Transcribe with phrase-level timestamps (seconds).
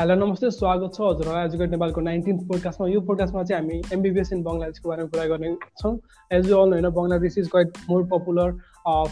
[0.00, 4.42] Hello नमस्ते स्वागत छ। हजुरहरूलाई एजुकेट नेपालको नाइन्टिन्थ पोडकास्टमा यो पोडकास्टमा चाहिँ हामी एमबिबिएस इन
[4.42, 5.92] बङ्गलादेशको बारेमा कुरा गर्नेछौँ
[6.30, 8.54] एज यु अल होइन Bangladesh is quite more popular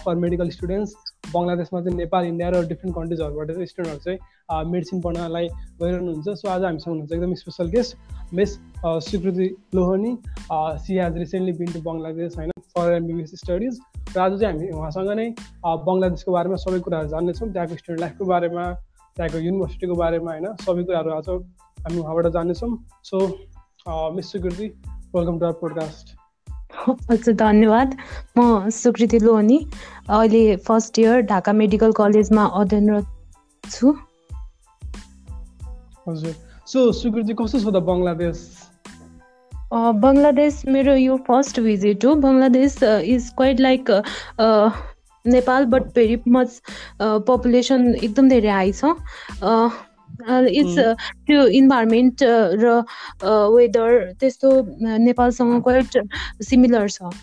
[0.05, 0.95] for medical students
[1.35, 5.49] बङ्गलादेशमा चाहिँ नेपाल इन्डिया र डिफ्रेन्ट कन्ट्रिजहरूबाट चाहिँ स्टुडेन्टहरू चाहिँ मेडिसिन पढ्नलाई
[5.83, 8.59] गइरहनुहुन्छ। सो आज हामीसँग हुनुहुन्छ एकदम special guest miss
[9.11, 10.17] Swikriti Lohani
[10.89, 13.81] she has recently been to Bangladesh होइन फर एमबिबिएस स्टडिज
[14.17, 15.31] र आज चाहिँ हामी उहाँसँग नै
[15.87, 18.69] बङ्गलादेशको बारेमा सबै कुराहरू जान्नेछौँ त्यहाँको स्टुडेन्ट लाइफको बारेमा
[19.19, 22.71] त्यहाँको युनिभर्सिटीको बारेमा होइन सबै कुराहरू आज हामी उहाँबाट जानेछौँ।
[23.05, 23.17] So
[24.15, 24.67] miss Sukriti
[25.15, 26.17] welcome to our podcast
[27.11, 27.97] हजुर धन्यवाद।
[28.39, 29.59] म सुकृति लोहनी।
[30.09, 33.07] अहिले फर्स्ट इयर ढाका मेडिकल कलेजमा अध्ययनरत
[33.65, 33.93] छु।
[36.07, 36.35] हजुर।
[36.67, 38.39] सो सुकृति कस्तो छ त बङ्गलादेश?
[40.03, 43.91] बङ्गलादेश मेरो यो फर्स्ट भिजिट हो। Bangladesh is quite like
[45.35, 46.61] Nepal but very much
[47.03, 48.83] population एकदम धेरै हाई छ।
[50.19, 50.77] इट्स
[51.29, 52.23] त्यो इन्भाइरोमेन्ट
[52.63, 52.67] र
[53.55, 54.49] वेदर त्यस्तो
[55.07, 55.91] नेपालसँग क्वाइट
[56.43, 57.15] सिमिलर छ।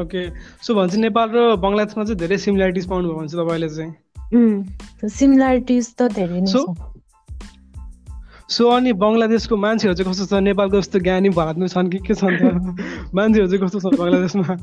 [0.00, 0.22] ओके
[0.62, 3.92] सो भन्छ नेपाल र बङ्गलादेशमा चाहिँ धेरै सिमिलारिटिज पाउनुभयो भन्छ तपाईँले चाहिँ।
[5.18, 6.54] सिमिलारिटिज त धेरै नै छ।
[8.54, 10.40] सो अनि बङ्गलादेशको मान्छेहरू चाहिँ कस्तो छ?
[10.44, 12.36] नेपालको जस्तो ज्ञानी भारतमा छन् कि के छन्
[13.18, 14.56] मान्छेहरू चाहिँ कस्तो छ बङ्गलादेशमा?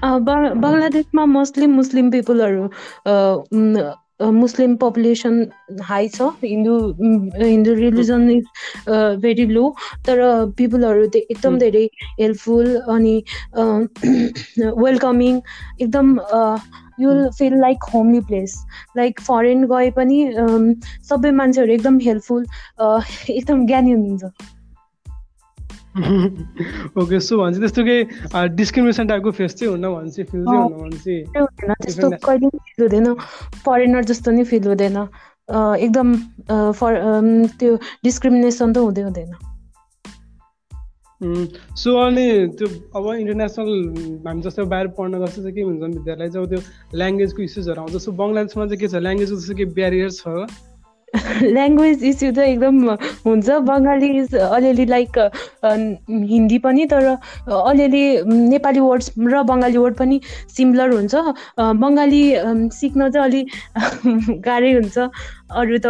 [0.00, 2.68] बङ्गलादेशमा मोस्टली मुस्लिम पिपुलहरू
[4.32, 5.36] मुस्लिम पपुलेसन
[5.82, 6.74] हाई छ। Hindu
[7.38, 8.44] Hindu religion is
[9.22, 9.64] very low
[10.06, 10.20] तर
[10.58, 11.84] पिपुलहरू एकदम धेरै
[12.20, 13.16] हेल्पफुल अनि
[14.78, 15.40] वेलकमिङ
[15.80, 16.14] एकदम
[17.00, 18.56] you feel like homely place
[18.96, 20.18] like foreign गए पनि
[21.10, 22.46] सबै मान्छेहरू एकदम हेल्पफुल
[23.38, 24.61] एकदम ज्ञानी हुनुहुन्छ।
[27.00, 31.04] ओके सो भन्छ त्यस्तो केही डिस्क्रिमिनेसन टाइपको फेस चाहिँ हुन्न भन्छ फिल चाहिँ हुन्न भन्छ।
[31.84, 33.14] त्यस्तो कहिले फिल हुँदैन।
[33.64, 34.96] फरेनर जस्तो नि फिल हुँदैन।
[35.84, 36.08] एकदम
[36.80, 36.92] फर
[37.60, 39.32] त्यो डिस्क्रिमिनेसन त हुँदै हुँदैन।
[41.76, 42.26] सो अनि
[42.58, 43.70] त्यो अब इन्टरनेसनल
[44.26, 46.60] हामी जस्तो बाहिर पढ्न गर्छ चाहिँ के हुन्छ विद्यालय चाहिँ अब त्यो
[46.98, 48.94] ल्याङ्ग्वेजको इस्युजहरू आउँछ। सो बङ्गलादेशमा चाहिँ के छ?
[48.96, 50.24] ल्याङ्ग्वेजको जस्तो केही ब्यारियर छ।
[51.56, 52.76] ल्याङ्ग्वेज इस्यु त एकदम
[53.26, 55.18] हुन्छ। बङ्गाली अलिअलि लाइक
[56.32, 57.08] हिन्दी पनि तर
[57.48, 58.04] अलिअलि
[58.52, 60.20] नेपाली वर्ड्स र बङ्गाली वर्ड पनि
[60.56, 61.14] सिमिलर हुन्छ।
[61.82, 62.22] बङ्गाली
[62.78, 63.42] सिक्न चाहिँ अलि
[64.48, 65.86] गाह्रै हुन्छ। अरू त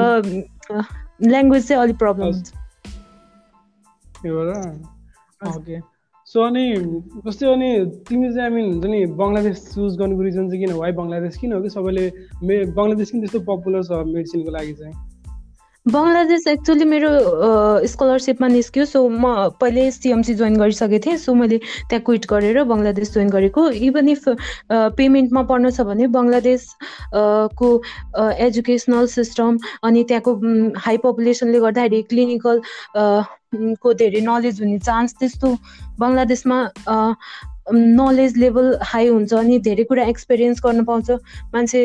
[1.23, 2.53] ल्याङ्ग्वेज चाहिँ अलिक प्रब्लम हुन्छ।
[5.57, 5.81] ओके
[6.27, 6.65] सो अनि
[7.25, 7.71] जस्तै अनि
[8.09, 10.73] तिमी चाहिँ आई हुन्छ नि बङ्गलादेश चुज गर्नुको रिजन चाहिँ किन?
[10.83, 12.05] वाइ बङ्गलादेश किन हो कि सबैले
[12.43, 15.12] मे बङ्गलादेश किन त्यस्तो पपुलर छ मेडिसिनको लागि चाहिँ।
[15.87, 17.09] बङ्गलादेश एक्चुली मेरो
[17.91, 21.59] स्कलरसिपमा निस्क्यो सो म पहिले सिएमसी जोइन गरिसकेको थिएँ सो मैले
[21.91, 24.29] त्यहाँ क्विट गरेर बङ्गलादेश जोइन गरेको। इभन इफ
[24.71, 26.69] पेमेन्टमा पर्नु छ भने बङ्गलादेश
[27.59, 27.69] को
[28.47, 30.33] एजुकेसनल सिस्टम अनि त्यहाँको
[30.87, 32.63] हाई पपुलेसनले गर्दाखेरि क्लिनिकल
[33.83, 35.57] को धेरै नलेज हुने चान्स त्यस्तो
[35.99, 36.59] बङ्गलादेशमा
[37.71, 41.11] नलेज लेभल हाई हुन्छ अनि धेरै कुरा एक्सपिरियन्स गर्न पाउँछ।
[41.55, 41.81] मान्छे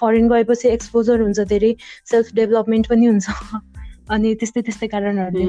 [0.00, 1.74] फरेन गएपछि एक्सपोजर हुन्छ धेरै
[2.10, 3.26] सेल्फ डेभलपमेन्ट पनि हुन्छ।
[4.10, 5.46] अनि त्यस्तै त्यस्तै कारणहरूले।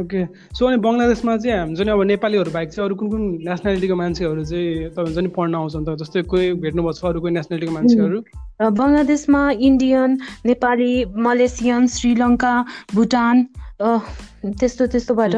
[0.00, 3.96] ओके। सो अनि बङ्गलादेशमा चाहिँ हामी चाहिँ अब नेपालीहरू बाहेक चाहिँ अरू कुन कुन नेसनालिटीको
[3.96, 5.96] मान्छेहरू चाहिँ तपाईँ हुन्छ नि पढ्न आउँछ नि त?
[6.02, 8.18] जस्तै कोही भेट्नुभएको छ अरू कोही नेसनालिटीको मान्छेहरू?
[8.60, 10.92] बङ्गलादेशमा इन्डियन नेपाली
[11.26, 12.52] मलेसियन श्रीलङ्का
[12.94, 13.36] भुटान
[13.80, 15.34] त्यस्तो त्यस्तोबाट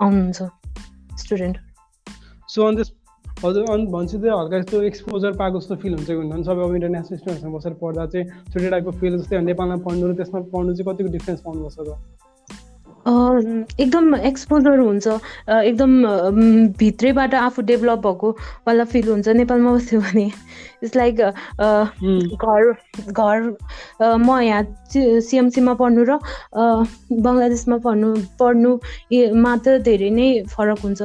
[0.00, 0.40] आउनुहुन्छ।
[1.18, 1.56] स्टुडेन्ट।
[2.48, 2.80] सो अन्त
[3.44, 7.18] हजुर अनि भन्छु चाहिँ हल्का यस्तो एक्सपोजर पाएको जस्तो फिल हुन्छ कि सबै अब इन्टरनेसनल
[7.18, 11.12] स्टुडेन्टसँग बसेर पढ्दा चाहिँ छुट्टै टाइपको फिल जस्तै नेपालमा पढ्नु र त्यसमा पढ्नु चाहिँ कतिको
[11.12, 11.90] डिफ्रेन्स पाउनुपर्छ त?
[13.06, 15.06] एकदम एक्सपोजर हुन्छ।
[15.50, 15.92] एकदम
[16.78, 18.30] भित्रैबाट आफू डेभलप भएको
[18.66, 20.26] वाला फिल हुन्छ नेपालमा बस्यो भने।
[20.82, 22.72] इट्स लाइक घर
[23.12, 23.38] घर
[24.18, 26.18] म यहाँ सिएमसीमा पढ्नु र
[26.54, 31.00] बङ्गलादेशमा पढ्नु पढ्नुमा त धेरै नै फरक हुन्छ।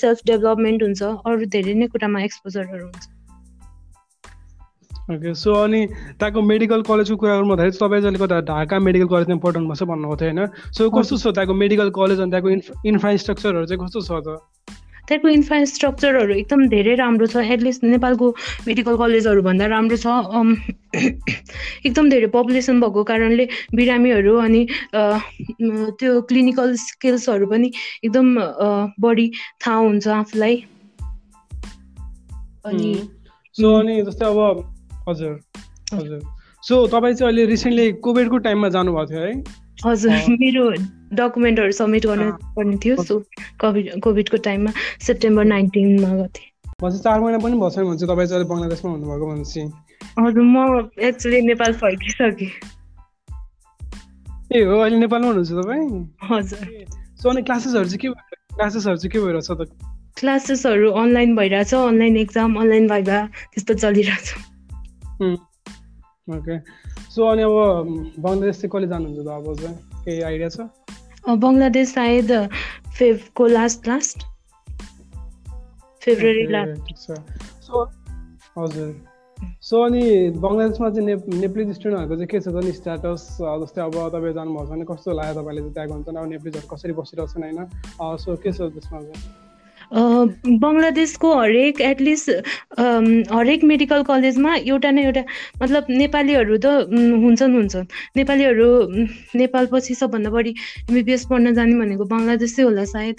[0.00, 3.17] सेल्फ डेभलपमेन्ट हुन्छ अरू धेरै नै कुरामा एक्सपोजरहरू हुन्छ।
[5.08, 5.86] ओके सो अनि
[6.20, 10.28] त्यहाँको मेडिकल कलेजको कुरा गर्नुपर्दाखेरि तपाईँ चाहिँ कता ढाका मेडिकल पठाउनु भएको छ भन्नुभएको थियो
[10.28, 10.40] होइन?
[10.76, 12.50] सो कस्तो छ त्यहाँको मेडिकल कलेज अनि त्यहाँको
[12.92, 14.36] इन्फ्रास्ट्रक्चरहरू चाहिँ कस्तो छ त?
[15.08, 18.26] त्यहाँको इन्फ्रास्ट्रक्चरहरू एकदम धेरै राम्रो छ एटलिस्ट नेपालको
[18.68, 20.06] मेडिकल कलेजहरू भन्दा राम्रो छ।
[21.88, 23.48] एकदम धेरै पपुलेसन भएको कारणले
[23.80, 24.62] बिरामीहरू अनि
[25.96, 27.72] त्यो क्लिनिकल स्किल्सहरू पनि
[28.04, 28.26] एकदम
[29.00, 29.30] बढी
[29.64, 30.56] थाहा हुन्छ आफूलाई।
[32.68, 32.92] अनि
[33.56, 34.76] सो अनि जस्तै अब
[35.08, 35.40] हजुर
[35.94, 36.20] हजुर।
[36.68, 39.32] सो तपाईँ चाहिँ अहिले रिसेन्टली कोभिडको टाइममा जानुभएको थियो है?
[39.86, 40.70] हजुर मेरो
[41.14, 43.18] डकुमेन्टहरू सब्मिट गर्नु पर्ने थियो सो
[43.60, 44.72] कोभिड कोभिडको टाइममा
[45.06, 46.50] सेप्टेम्बर नाइन्टिनमा गएको थिएँ
[46.82, 49.60] भनेपछि चार महिना पनि भएको छैन भने चाहिँ तपाईँ चाहिँ बङ्गलादेशमा हुनुभएको भनेपछि।
[50.18, 52.50] हजुर म एक्चुली नेपाल फर्किसकेँ।
[54.52, 55.86] ए हो अहिले नेपालमा हुनुहुन्छ तपाईँ?
[56.30, 56.60] हजुर।
[57.22, 58.08] सो अनि क्लासेसहरू चाहिँ के
[58.56, 59.70] क्लासेसहरू चाहिँ के भइरहेछ त?
[60.20, 63.18] क्लासेसहरू अनलाइन भइरहेछ अनलाइन एक्जाम अनलाइन भाइभा
[63.54, 64.57] त्यस्तो चलिरहेछ।
[65.20, 66.58] ओके
[67.10, 67.56] सो अनि अब
[68.18, 70.60] बङ्गलादेश चाहिँ कहिले जानुहुन्छ त अब चाहिँ केही आइडिया छ?
[71.28, 72.30] बङ्गलादेश सायद
[72.98, 74.18] फेभको last last
[76.02, 77.04] February last
[77.66, 77.84] so
[78.58, 78.94] हजुर।
[79.62, 80.02] सो अनि
[80.44, 82.64] बङ्गलादेशमा चाहिँ नेप नेप्लिज स्टुडेन्टहरूको चाहिँ के छ त?
[82.64, 86.26] नि स्ट्याटस जस्तै अब तपाईँ जानुभएको छ भने कस्तो लाग्यो तपाईँले चाहिँ त्यहाँ हुन्छ अब
[86.30, 87.60] नेप्लिजहरू कसरी बसिरहेको छन् होइन?
[88.22, 89.47] सो के छ त्यसमा चाहिँ?
[89.92, 92.30] बङ्गलादेशको हरेक एटलिस्ट
[93.32, 95.22] हरेक मेडिकल कलेजमा एउटा न एउटा
[95.62, 96.66] मतलब नेपालीहरू त
[97.24, 97.86] हुन्छन् हुन्छन्।
[98.16, 98.68] नेपालीहरू
[99.42, 100.52] नेपाल पछि सबभन्दा बढी
[100.90, 103.16] एमबिबिएस पढ्न जाने भनेको बङ्गलादेशै होला सायद।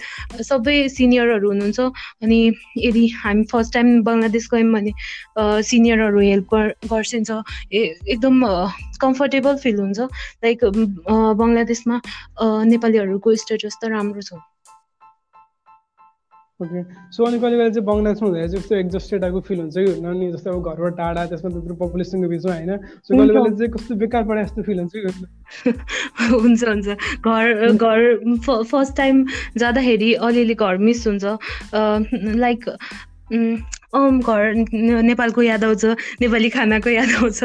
[0.50, 1.80] सबै सिनियरहरू हुनुहुन्छ।
[2.24, 2.39] अनि
[2.86, 4.92] यदि हामी फर्स्ट टाइम बङ्गलादेश गयौँ भने
[5.71, 6.54] सिनियरहरू हेल्प
[6.94, 7.30] गर्छिन्छ।
[7.74, 8.36] एकदम
[9.01, 10.00] कम्फर्टेबल फिल हुन्छ।
[10.45, 10.60] लाइक
[11.42, 12.01] बङ्गलादेशमा
[12.74, 14.31] नेपालीहरूको स्टेटस त राम्रो छ।
[16.60, 16.82] ओके
[17.16, 19.92] सो अनि कहिले कहिले चाहिँ बङ्गलादेशमा हुँदाखेरि चाहिँ कस्तो एक्जस्टेड टाइपको फिल हुन्छ कि?
[19.92, 22.72] हुन्न नि जस्तै अब घरबाट टाढा त्यसमा त्यत्रो पपुलेसनको बिचमा होइन?
[23.08, 25.02] सो कहिले कहिले चाहिँ कस्तो बेकार परे जस्तो फिल हुन्छ कि
[26.36, 26.88] हुन्छ हुन्छ।
[27.24, 28.00] घर घर
[28.44, 29.26] फर्स्ट टाइम
[29.58, 31.26] जाँदाखेरि अलिअलि घर मिस हुन्छ।
[32.44, 32.62] लाइक
[33.32, 34.44] घर
[35.10, 35.86] नेपालको याद आउँछ
[36.22, 37.44] नेपाली खानाको याद आउँछ।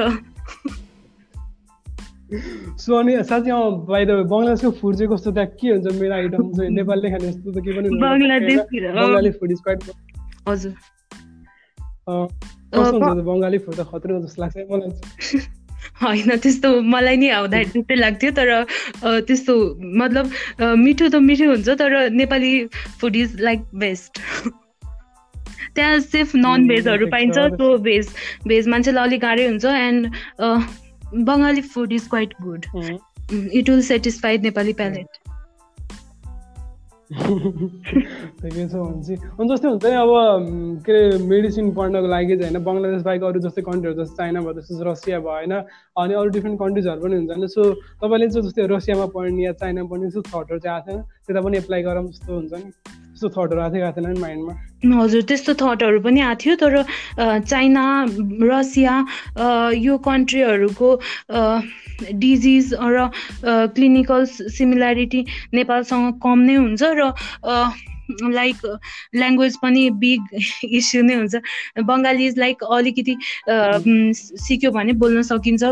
[2.79, 3.53] सो अनि साँच्चै
[3.87, 5.33] बाई द बङ्गलादेशको फुड चाहिँ कस्तो?
[5.33, 5.95] त्यहाँ के हुन्छ?
[6.01, 9.83] मेरो आइटम चाहिँ नेपालले खाने जस्तो त के पनि बङ्गाली फुड इज क्वाइट
[10.49, 10.73] हजुर।
[12.75, 15.43] कस्तो हुन्छ बङ्गाली फुड त खतरा जस्तो लाग्छ मलाई
[16.03, 18.51] होइन त्यस्तो मलाई नि आउँदाखेरि त्यस्तै लाग्थ्यो तर
[19.23, 19.55] त्यस्तो
[20.03, 20.27] मतलब
[20.81, 22.53] मिठो त मिठो हुन्छ तर Nepali
[23.01, 24.21] food is like best
[25.77, 28.09] त्यहाँ सिर्फ नन भेजहरू पाइन्छ सो भेज
[28.49, 30.11] भेज मान्छेलाई अलिक गाह्रै हुन्छ and
[31.15, 32.67] Bengali food is quite good
[33.33, 35.23] it will satisfied Nepali palate
[37.13, 40.13] ठिकै छ भने अनि जस्तै हुन्छ नि अब
[40.87, 44.55] के अरे मेडिसिन पढ्नको लागि चाहिँ होइन बङ्गलादेश बाहेक अरू जस्तै कन्ट्रीहरू जस्तो चाइना भयो
[44.55, 45.55] जस्तो रसिया भयो होइन
[45.97, 47.71] अनि अरू डिफ्रेन्ट कन्ट्रिजहरू पनि हुन्छ होइन सो
[48.03, 51.57] तपाईँले चाहिँ जस्तै रसियामा पढ्ने या चाइना पढ्ने जस्तो थटहरू चाहिँ आएको छैन त्यता पनि
[51.59, 52.71] एप्लाई गरौँ जस्तो हुन्छ नि
[53.25, 56.75] त्यस्तो थटहरू आएको थियो थिएन माइन्डमा हजुर त्यस्तो थटहरू पनि आएको थियो तर
[57.43, 57.85] चाइना
[58.43, 58.95] रसिया
[59.79, 60.91] यो कन्ट्रीहरूको
[62.21, 63.09] डिजिज र
[63.73, 65.25] क्लिनिकल सिमिल्यारिटी
[65.55, 67.11] नेपालसँग कम नै हुन्छ र
[68.11, 68.57] लाइक
[69.15, 70.23] ल्याङ्ग्वेज पनि बिग
[70.65, 71.35] इस्यु नै हुन्छ।
[71.89, 73.17] बङ्गाली लाइक अलिकति
[74.45, 75.63] सिक्यो भने बोल्न सकिन्छ।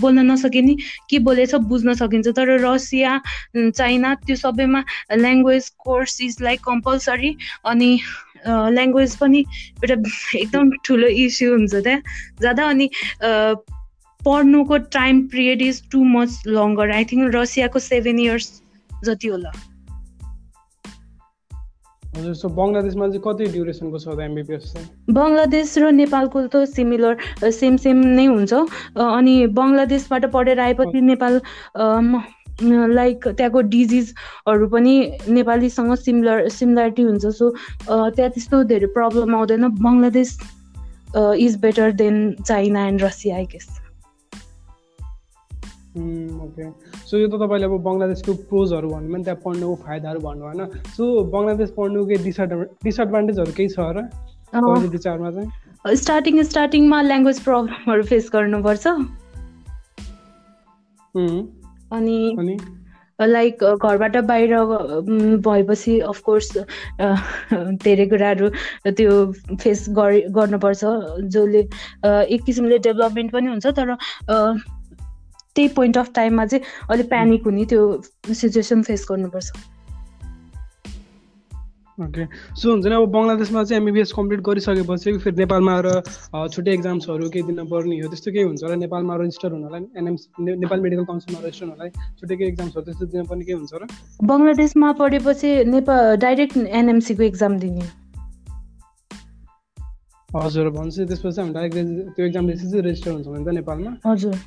[0.00, 0.76] बोल्न नसके नि
[1.10, 3.20] के बोलेछ बुझ्न सकिन्छ। तर रसिया
[3.56, 7.36] चाइना त्यो सबैमा language course is like compulsory
[7.66, 7.90] अनि
[8.46, 9.44] ल्याङ्ग्वेज पनि
[9.84, 9.96] एउटा
[10.38, 12.02] एकदम ठुलो इस्यु हुन्छ त्यहाँ।
[12.42, 12.88] जाँदा अनि
[14.20, 18.62] पढ्नुको time period is too much longer I think रसियाको seven years
[19.04, 19.52] जति होला।
[25.18, 28.52] बङ्गलादेश र नेपालको त सिमिलर सेम सेम नै हुन्छ।
[28.96, 31.40] अनि बङ्गलादेशबाट पढेर आएपछि नेपाल
[32.98, 34.94] लाइक त्यहाँको डिजिजहरू पनि
[35.30, 37.50] नेपालीसँग सिमिलर सिमिलरिटी हुन्छ। सो
[37.88, 40.30] त्यहाँ त्यस्तो धेरै प्रब्लम आउँदैन। Bangladesh
[41.16, 42.16] is better than
[42.46, 43.68] China and Russia I guess
[45.96, 46.64] okay
[47.08, 50.60] so यो त तपाईँले अब बङ्गलादेशको प्रोजहरू भन्नु भने त्यहाँ पढ्नुको फाइदाहरू भन्नु होइन।
[50.96, 51.04] सो
[51.34, 53.98] बङ्गलादेश पढ्नुको केही डिसएडभान्टेज डिसएडभान्टेजहरू केही छ र?
[54.88, 55.48] विचारमा चाहिँ?
[55.96, 58.86] स्टार्टिङ स्टार्टिङमा ल्याङ्ग्वेज प्रब्लमहरू फेस गर्नुपर्छ।
[61.92, 62.56] अनि
[63.18, 64.54] लाइक घरबाट बाहिर
[65.42, 66.48] भएपछि अफकोर्स
[67.84, 68.48] धेरै कुराहरू
[68.86, 69.12] त्यो
[69.60, 70.82] फेस गर्नुपर्छ।
[71.34, 71.60] जसले
[72.34, 73.88] एक किसिमले डेभलपमेन्ट पनि हुन्छ तर
[75.58, 77.82] त्यही पोइन्ट अफ टाइममा चाहिँ अलिक प्यानिक हुने त्यो
[78.34, 79.50] सिचुएसन फेस गर्नुपर्छ।
[81.98, 82.24] ओके
[82.54, 85.86] सो हुन्छ नि अब बङ्गलादेशमा चाहिँ एमबिबिएस कम्प्लिट गरिसकेपछि फेरि नेपालमा आएर
[86.54, 88.76] छुट्टै एक्जाम्सहरू केही दिन पर्ने हो त्यस्तो केही हुन्छ होला?
[88.82, 90.26] नेपालमा रेजिस्टर हुनलाई एनएमसी
[90.62, 93.86] नेपाल मेडिकल काउन्सिलमा रेजिस्टर हुनलाई छुट्टै केही एक्जाम्सहरू त्यस्तो दिन पर्ने केही हुन्छ र
[94.30, 97.88] बङ्गलादेशमा पढेपछि नेपाल डाइरेक्ट एनएमसीको एक्जाम दिने।
[100.30, 103.92] हजुर भन्छ त्यसपछि हामी डाइरेक्ट त्यो एक्जाम दिएपछि रेजिस्टर हुन्छ भने त नेपालमा?
[104.06, 104.38] हजुर।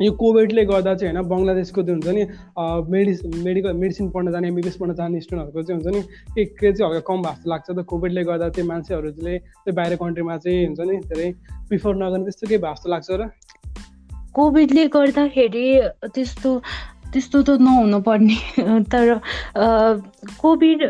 [0.00, 2.24] यो कोभिडले गर्दा चाहिँ होइन बङ्गलादेशको त्यो हुन्छ नि
[2.92, 6.90] मेडिसिन मेडिकल मेडिसिन पढ्न जाने एमबिबिएस पढ्न जाने स्टुडेन्टहरूको चाहिँ हुन्छ नि एक क्रेज चाहिँ
[6.90, 10.80] हल्का कम भएको जस्तो लाग्छ। त कोभिडले गर्दा चाहिँ मान्छेहरूले त्यो बाहिर कन्ट्रीमा चाहिँ हुन्छ
[10.80, 11.30] नि धेरै
[11.68, 13.30] प्रिफर नगर्ने त्यस्तो केही भएको जस्तो लाग्छ र।
[14.36, 15.66] कोभिडले गर्दाखेरि
[16.12, 16.50] त्यस्तो
[17.12, 18.38] त्यस्तो त नहुनु पर्ने
[18.92, 19.16] तर
[20.36, 20.80] कोभिड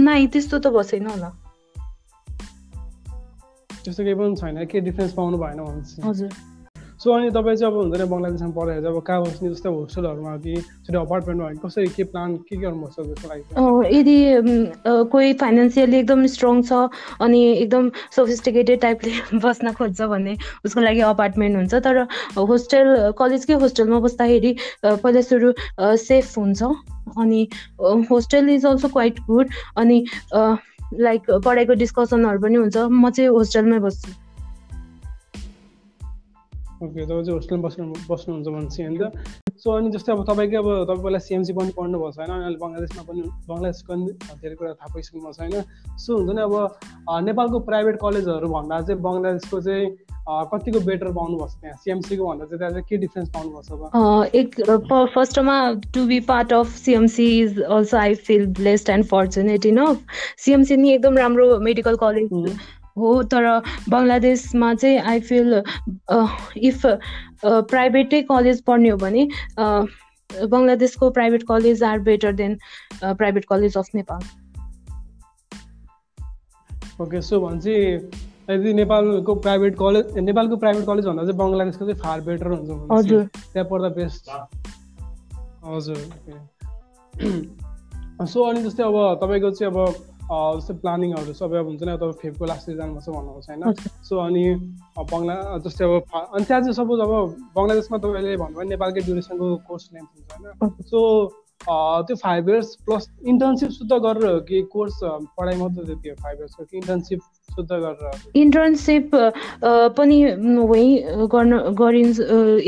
[0.00, 1.30] नै त्यस्तो त बसेन होला।
[3.84, 5.60] त्यस्तो केही पनि छैन के डिफ्रेन्स पाउनु भएन
[6.08, 6.55] हजुर।
[7.02, 10.36] सो अनि तपाईँ चाहिँ अब हुन्छ नि बङ्गलादेशमा पढेर चाहिँ अब कहाँ बस्ने जस्तै होस्टेलहरूमा
[10.44, 13.96] कि छुट्टै अपार्टमेन्टमा कसरी के प्लान के के गर्नुपर्छ त्यसको लागि?
[13.98, 14.16] यदि
[15.12, 16.72] कोही फाइनेन्सियली एकदम स्ट्रङ छ
[17.20, 19.12] अनि एकदम सोफिस्टिकेटेड टाइपले
[19.44, 22.02] बस्न खोज्छ भने उसको लागि अपार्टमेन्ट हुन्छ। तर
[22.52, 25.52] होस्टेल कलेजकै होस्टेलमा बस्दाखेरि पहिला सुरु
[26.08, 26.62] सेफ हुन्छ
[27.18, 27.46] अनि
[28.10, 34.25] hostel is also quite good अनि लाइक पढाइको डिस्कसनहरू पनि हुन्छ। म चाहिँ होस्टेलमै बस्छु।
[36.76, 38.96] ओके तपाईँ चाहिँ होस्टेलमा बस्नु बस्नुहुन्छ भनेपछि होइन।
[39.56, 43.02] सो अनि जस्तै अब तपाईँकै अब तपाईँ पहिला सिएमसी पनि पढ्नुभएको छैन अनि अहिले बङ्गलादेशमा
[43.08, 44.04] पनि बङ्गलादेशको पनि
[44.42, 49.00] धेरै कुरा थाहा पाइसक्नु भएको छैन सो हुन्छ नि अब नेपालको प्राइभेट कलेजहरू भन्दा चाहिँ
[49.02, 49.88] बङ्गलादेशको चाहिँ
[50.52, 51.76] कतिको बेटर पाउनुपर्छ त्यहाँ?
[51.78, 54.54] सिएमसीको भन्दा चाहिँ त्यहाँ चाहिँ के डिफ्रेन्स पाउनुपर्छ एक
[55.14, 55.56] फर्स्टमा
[55.94, 60.02] to be part of CMC is also I feel blessed and fortunate enough
[60.44, 62.56] CMC नि एकदम राम्रो मेडिकल कलेज
[62.96, 63.46] हो तर
[63.88, 65.62] बङ्गलादेशमा चाहिँ आई फिल
[66.70, 66.86] इफ
[67.72, 69.28] प्राइभेटै कलेज पढ्ने हो भने
[69.60, 72.58] बङ्गलादेशको private college are better than
[73.02, 74.22] private college of Nepal
[77.02, 77.74] okay so भनेपछि
[78.50, 83.24] यदि नेपालको प्राइभेट कलेज नेपालको प्राइभेट कलेज भन्दा चाहिँ बङ्गलादेशको चाहिँ फार बेटर हुन्छ हजुर।
[83.24, 84.30] त्यहाँ पढ्दा बेस्ट
[85.66, 85.98] हजुर
[88.32, 92.44] सो अनि जस्तै अब तपाईँको चाहिँ अब जस्तै प्लानिङहरू सबै अब हुन्छ नि तपाईँ फेबको
[92.50, 93.62] लास्ट जानुपर्छ भन्नुहोस् होइन?
[94.08, 94.44] सो अनि
[95.12, 95.94] बङ्गला जस्तै अब
[96.34, 97.12] अनि त्यहाँ चाहिँ सपोज अब
[97.56, 100.70] बङ्गलादेशमा तपाईँले भन्नुभयो नेपालकै ड्युरेसनको कोर्स लेन्थ हुन्छ होइन?
[100.90, 101.00] सो
[101.66, 104.98] त्यो फाइभ इयर्स प्लस इन्टर्नसिप शुद्ध गरेर हो कि कोर्स
[105.38, 107.20] पढाइ मात्रै त्यो फाइभ इयर्सको कि इन्टर्नसिप
[107.54, 108.20] शुद्ध गरेर?
[108.36, 109.10] इन्टर्नसिप
[109.96, 110.18] पनि
[110.72, 110.92] वहीँ
[111.34, 112.16] गर्न गरिन्छ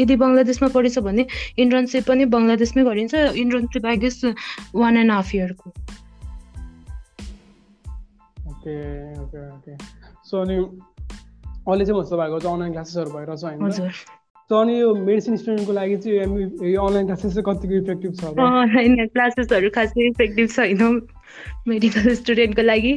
[0.01, 1.27] यदि बङ्गलादेशमा पढेछ भने
[1.59, 4.25] इन्टर्नसिप पनि बङ्गलादेशमै गरिन्छ। Internship I guess
[4.75, 5.71] one and half इयरको
[8.59, 8.77] okay
[9.23, 9.73] okay okay.
[10.27, 13.91] So अनि अहिले चाहिँ भन्छ भएको चाहिँ अनलाइन क्लासेसहरू भइरहेछ होइन?
[14.51, 19.07] सो अनि यो मेडिसिन स्टुडेन्टको लागि चाहिँ यो अनलाइन क्लासेस चाहिँ कतिको इफेक्टिभ छ अनलाइन
[19.07, 21.01] क्लासेसहरू खासै इफेक्टिभ छैन
[21.69, 22.95] मेडिकल स्टुडेन्टको लागि।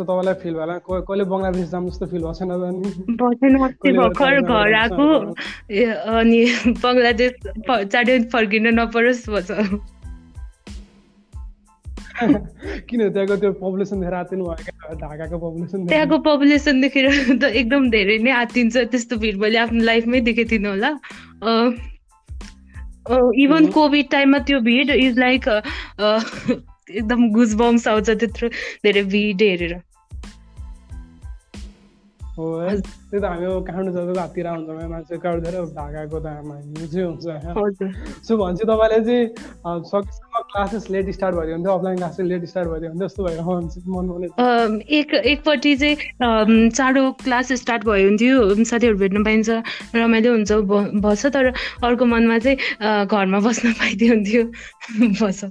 [0.00, 5.06] तपाईँलाई फिल होला कहिले बङ्गलादेश जाम जस्तो फिल भएको छैन भर्खर घर आएको।
[6.18, 6.40] अनि
[6.84, 7.32] बङ्गलादेश
[7.68, 9.50] चाँडै फर्किन नपरोस् भन्छ।
[12.88, 17.06] किन त्यहाँको त्यो पपुलेसन देखेर आत्तिनु भयो ढाकाको पपुलेसन त्यहाँको पपुलेसन देखेर
[17.40, 20.90] त एकदम धेरै नै आत्तिन्छ त्यस्तो भिड मैले आफ्नो लाइफमै देखेको थिइनँ होला।
[23.44, 25.48] इभन कोभिड टाइममा त्यो भिड इज लाइक
[26.98, 28.48] एकदम गुज बम्स आउँछ त्यत्रो
[28.84, 29.74] धेरै भिड हेरेर।
[32.36, 36.26] हो है त्यही त हामी काठमाडौँ जब हाततिर हुन्छ मान्छे क्राउड धेरै ढाकाको त.
[36.92, 37.24] चाहिँ हुन्छ
[38.26, 42.88] सो भनेपछि तपाईँले चाहिँ सकेसम्म क्लासेस लेट स्टार्ट भयो हुन्थ्यो अफलाइन क्लासेस लेट स्टार्ट भयो
[42.88, 43.42] हुन्थ्यो जस्तो भयो
[43.90, 49.62] मन एक एकपट्टि चाहिँ चाँडो क्लास स्टार्ट भयो हुन्थ्यो साथीहरू भेट्न पाइन्छ
[49.96, 50.52] रमाइलो हुन्छ
[51.04, 51.52] बस्छ तर
[51.84, 54.44] अर्को मनमा चाहिँ घरमा बस्न पाइदियो हुन्थ्यो
[55.22, 55.50] बस्छ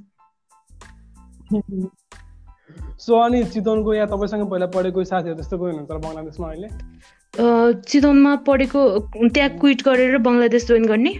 [2.99, 6.69] सो अनि चितवनको या तपाईँसँग पहिला पढेको साथीहरू त्यस्तो कोही हुनुहुन्छ बङ्गलादेशमा अहिले?
[7.89, 8.81] चितवनमा पढेको
[9.35, 11.13] त्यहाँ क्विट गरेर बङ्गलादेश जोइन गर्ने।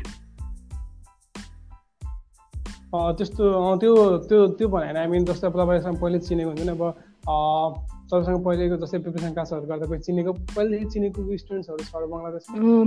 [3.18, 3.44] त्यस्तो
[3.82, 3.94] त्यो
[4.30, 6.84] त्यो त्यो भनेर मिन जस्तै तपाईँसँग पहिले चिनेको हुन्छ नि अब
[8.12, 12.44] तपाईँसँग पहिलेको जस्तै प्रिपरेसन क्लासहरू गर्दा कोही चिनेको पहिलेदेखि चिनेको स्टुडेन्ट्सहरू छ बङ्गलादेश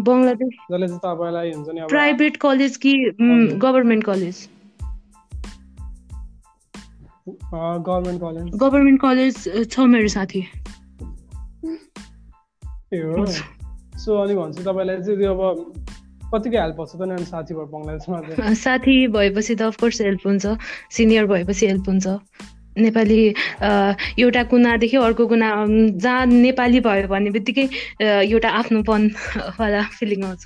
[0.09, 2.93] बङ्गलादेश जसले चाहिँ तपाईँलाई हुन्छ नि प्राइभेट कलेज कि
[3.65, 4.37] government college
[7.29, 8.45] government college.
[8.63, 9.35] Government college
[9.71, 10.41] छ मेरो साथी।
[12.95, 13.27] ए हो।
[13.99, 15.41] सो अनि भन्छु तपाईँलाई चाहिँ त्यो अब
[16.35, 20.45] कतिको हेल्प हुन्छ त नानी साथी भयो बङ्गलादेशमा साथी भएपछि त अफकोर्स हेल्प हुन्छ।
[20.97, 22.07] सिनियर भएपछि हेल्प हुन्छ।
[22.73, 23.21] नेपाली
[24.19, 25.49] एउटा कुनादेखि अर्को कुना
[26.03, 27.69] जहाँ नेपाली भयो भन्ने बित्तिकै
[28.03, 29.03] एउटा आफ्नोपन
[29.61, 30.45] वाला फिलिङ आउँछ।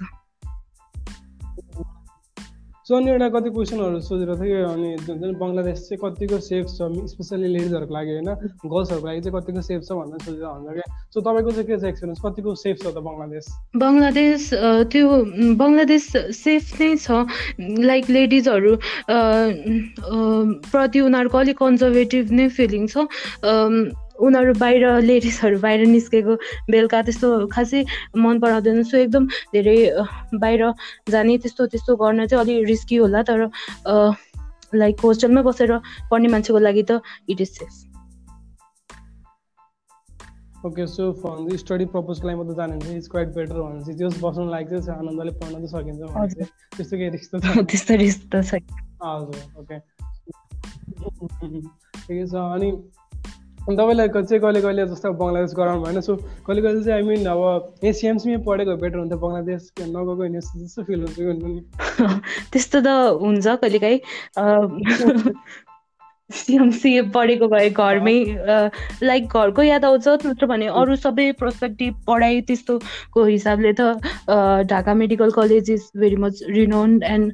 [2.86, 6.86] सो अनि एउटा कति क्वेसनहरू सोधिरहेको थियो अनि जुन चाहिँ बङ्गलादेश चाहिँ कतिको सेफ छ
[7.10, 8.30] स्पेसली लेडिजहरूको लागि होइन
[8.62, 11.84] गर्ल्सहरूको लागि चाहिँ कतिको सेफ छ भनेर सोधेर हुन्छ क्या। सो तपाईँको चाहिँ के छ
[11.90, 13.46] एक्सपिरियन्स कतिको सेफ छ त बङ्गलादेश?
[13.82, 14.42] बङ्गलादेश
[14.94, 15.06] त्यो
[15.58, 16.06] बङ्गलादेश
[16.38, 17.26] सेफ नै छ।
[17.90, 18.72] लाइक लेडिजहरू
[20.70, 23.10] प्रति उनीहरूको अलिक कन्जर्भेटिभ नै फिलिङ छ।
[24.18, 26.34] उनीहरू बाहिर लेडिजहरू बाहिर निस्केको
[26.70, 27.80] बेलुका त्यस्तो खासै
[28.16, 29.76] मन पराउँदैन। सो एकदम धेरै
[30.40, 30.62] बाहिर
[31.10, 33.40] जाने त्यस्तो त्यस्तो गर्न चाहिँ अलिक रिस्की होला तर
[34.74, 35.70] लाइक होस्टेलमै बसेर
[36.10, 37.72] पढ्ने मान्छेको लागि त it is safe
[40.66, 44.80] okay so for study पर्पजको लागि मात्रै जानुहुन्छ इज क्वाइट बेटर भनेपछि त्यो बस्नु लागि
[44.80, 47.38] चाहिँ आनन्दले पढ्न चाहिँ सकिन्छ त्यस्तो केही रिस्क त
[47.70, 48.50] त्यस्तो रिस्क त छ।
[49.04, 49.78] हजुर ओके
[52.06, 52.70] ठिकै छ अनि
[53.66, 57.26] अनि तपाईँलाई चाहिँ कहिले कहिले जस्तो बङ्गलादेश गराउनु भएन सो कहिले कहिले चाहिँ आई मिन
[57.26, 57.42] अब
[57.84, 61.60] यहीँ सिएमसीमै पढेको बेटर हुन्छ बङ्गलादेश नगएको नि जस्तो फिल हुन्छ कि
[62.52, 62.88] त्यस्तो त
[63.22, 63.98] हुन्छ कहिलेकाहीँ।
[66.30, 68.14] सिएमसी पढेको भए घरमै
[69.02, 73.80] लाइक घरको याद आउँछ नत्र भने अरू सबै पर्सपेक्टिभ पढाइ त्यस्तोको हिसाबले त
[74.70, 77.26] Dhaka medical college is very much renowned and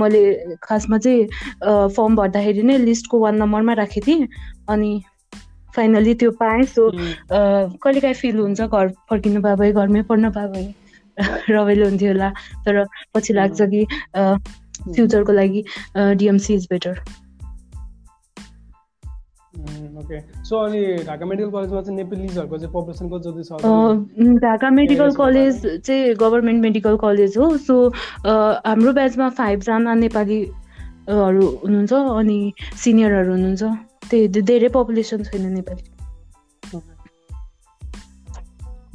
[0.00, 0.22] मैले
[0.62, 1.26] खासमा चाहिँ
[1.94, 4.26] फर्म भर्दाखेरि नै लिस्टको वान नम्बरमा राखेको थिएँ।
[4.68, 4.92] अनि
[5.76, 6.90] फाइनली त्यो पाएँ सो
[7.32, 10.74] कहिलेकाहीँ फिल हुन्छ घर फर्किनु पाए भए घरमै पढ्न पाए भए
[11.50, 12.30] रमाइलो हुन्थ्यो होला।
[12.66, 13.84] तर पछि लाग्छ कि
[14.16, 15.64] फ्युचरको लागि
[15.96, 16.98] DMC is better
[19.98, 20.18] okay.
[20.44, 26.14] So अनि ढाका मेडिकल कलेजमा चाहिँ नेपालीजहरूको चाहिँ पपुलेसन जति छ ढाका मेडिकल कलेज चाहिँ
[26.20, 27.76] गभर्मेन्ट मेडिकल कलेज हो। सो
[28.26, 32.38] हाम्रो ब्याचमा फाइभजना नेपालीहरू हुनुहुन्छ अनि
[32.84, 33.62] सिनियरहरू हुनुहुन्छ।
[34.10, 35.90] त्यही धेरै पपुलेसन छैन नेपाली.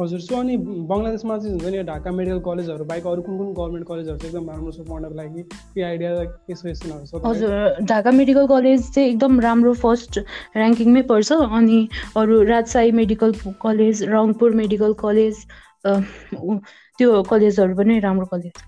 [0.02, 0.56] हजुर सो अनि
[0.90, 4.50] बङ्गलादेशमा चाहिँ हुन्छ नि ढाका मेडिकल कलेजहरू बाहेक अरू कुन कुन गभर्मेन्ट कलेजहरू चाहिँ एकदम
[4.50, 5.42] राम्रो छ पढ्नको लागि?
[5.74, 11.40] के आइडिया के सजेसनहरू छ हजुर ढाका मेडिकल कलेज चाहिँ एकदम राम्रो फर्स्ट ऱ्याङ्किङमै पर्छ
[11.60, 11.82] अनि
[12.16, 15.44] अरू Rajshahi medical college Rangpur medical college
[15.86, 18.66] त्यो कलेजहरू पनि राम्रो कलेज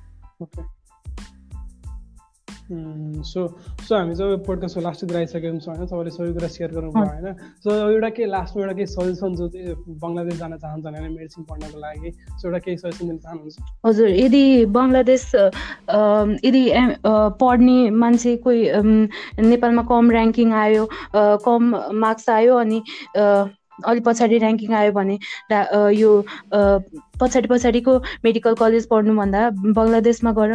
[2.72, 3.42] सो
[3.88, 5.88] सो हामी चाहिँ पोडकास्टको लास्टतिर आइसकेको छौँ होइन?
[5.88, 7.28] तपाईँले सबै कुरा सेयर गर्नुभयो होइन?
[7.64, 11.80] सो एउटा केही लास्टमा एउटा केही सजेसन जो चाहिँ बङ्गलादेश जान चाहन्छ होइन मेडिसिन पढ्नको
[11.86, 12.10] लागि
[12.40, 13.56] सो एउटा केही सजेसन दिन चाहनुहुन्छ?
[13.86, 14.44] हजुर यदि
[14.78, 15.26] बङ्गलादेश
[16.48, 16.64] यदि
[17.42, 18.62] पढ्ने मान्छे कोही
[19.52, 20.84] नेपालमा कम ऱ्याङ्किङ आयो
[21.48, 21.76] कम
[22.06, 22.80] मार्क्स आयो अनि
[23.90, 25.18] अलिक पछाडि ऱ्याङ्किङ आयो भने
[26.00, 26.12] यो
[27.22, 29.42] पछाडि पछाडिको मेडिकल कलेज पढ्नुभन्दा
[29.78, 30.52] बङ्गलादेशमा गएर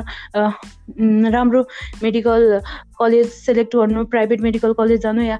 [1.37, 1.62] राम्रो
[2.02, 2.61] मेडिकल
[2.99, 5.38] कलेज सेलेक्ट गर्नु प्राइभेट मेडिकल कलेज जानु या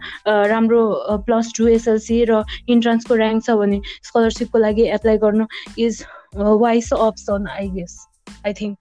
[0.55, 0.83] राम्रो
[1.27, 5.47] प्लस टू एसएलसी र इन्ट्रान्सको ऱ्याङ्क छ भने स्कलरसिपको लागि एप्लाई गर्नु
[5.89, 6.03] is
[6.65, 8.01] wise option I guess
[8.47, 8.77] I think.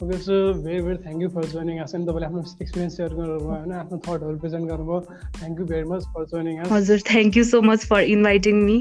[0.00, 3.48] Okay so very very thank you for joining us अनि तपाईँले आफ्नो एक्सपिरियन्स सेयर गर्नुभयो
[3.48, 5.00] होइन आफ्नो थटहरू प्रेजेन्ट गर्नुभयो
[5.34, 8.78] thank you very much for joining us हजुर thank you so much for inviting me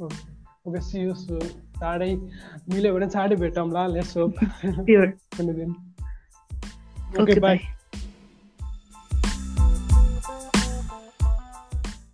[0.00, 1.40] okay see you so
[1.76, 2.10] चाँडै
[2.70, 4.44] मिल्यो भने चाँडै भेटौँला लेट्स होप
[5.36, 5.74] कुनै दिन
[7.20, 7.58] ओके बाई